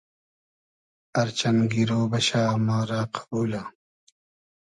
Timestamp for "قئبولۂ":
3.13-3.61